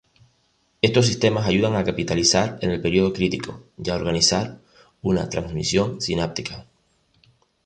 [0.81, 4.59] Estos sistemas ayudan a capitalizar en el periodo crítico y organizar
[5.03, 6.65] la transmisión sináptica.